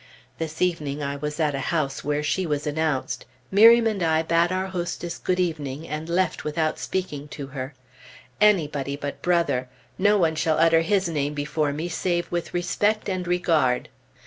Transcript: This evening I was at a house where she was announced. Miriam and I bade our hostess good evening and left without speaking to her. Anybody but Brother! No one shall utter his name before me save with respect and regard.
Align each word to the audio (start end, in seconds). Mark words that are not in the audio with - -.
This 0.39 0.63
evening 0.63 1.03
I 1.03 1.15
was 1.15 1.39
at 1.39 1.53
a 1.53 1.59
house 1.69 2.03
where 2.03 2.23
she 2.23 2.47
was 2.47 2.65
announced. 2.65 3.27
Miriam 3.51 3.85
and 3.85 4.01
I 4.01 4.23
bade 4.23 4.51
our 4.51 4.65
hostess 4.65 5.19
good 5.19 5.39
evening 5.39 5.87
and 5.87 6.09
left 6.09 6.43
without 6.43 6.79
speaking 6.79 7.27
to 7.27 7.45
her. 7.53 7.75
Anybody 8.41 8.95
but 8.95 9.21
Brother! 9.21 9.69
No 9.99 10.17
one 10.17 10.33
shall 10.33 10.57
utter 10.57 10.81
his 10.81 11.07
name 11.07 11.35
before 11.35 11.71
me 11.71 11.87
save 11.87 12.31
with 12.31 12.51
respect 12.51 13.09
and 13.09 13.27
regard. 13.27 13.89